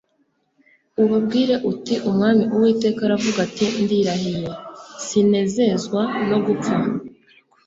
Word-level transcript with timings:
ubabwire 1.03 1.55
uti 1.71 1.95
umwami 2.09 2.43
uwiteka 2.55 2.99
aravuga 3.07 3.39
ati 3.47 3.65
ndirahiye, 3.83 4.49
sinezezwa 5.05 6.01
no 6.29 6.37
gupfa 6.45 6.75